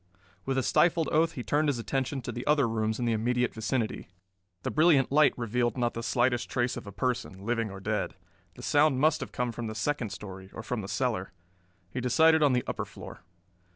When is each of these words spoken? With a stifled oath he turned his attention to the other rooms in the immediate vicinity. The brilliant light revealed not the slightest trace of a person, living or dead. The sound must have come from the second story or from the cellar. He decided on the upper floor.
With 0.45 0.57
a 0.57 0.63
stifled 0.63 1.09
oath 1.11 1.33
he 1.33 1.43
turned 1.43 1.69
his 1.69 1.77
attention 1.77 2.23
to 2.23 2.31
the 2.31 2.43
other 2.47 2.67
rooms 2.67 2.97
in 2.97 3.05
the 3.05 3.13
immediate 3.13 3.53
vicinity. 3.53 4.07
The 4.63 4.71
brilliant 4.71 5.11
light 5.11 5.31
revealed 5.37 5.77
not 5.77 5.93
the 5.93 6.01
slightest 6.01 6.49
trace 6.49 6.75
of 6.75 6.87
a 6.87 6.91
person, 6.91 7.45
living 7.45 7.69
or 7.69 7.79
dead. 7.79 8.15
The 8.55 8.63
sound 8.63 8.99
must 8.99 9.19
have 9.19 9.31
come 9.31 9.51
from 9.51 9.67
the 9.67 9.75
second 9.75 10.09
story 10.09 10.49
or 10.55 10.63
from 10.63 10.81
the 10.81 10.87
cellar. 10.87 11.33
He 11.91 12.01
decided 12.01 12.41
on 12.41 12.53
the 12.53 12.63
upper 12.65 12.83
floor. 12.85 13.19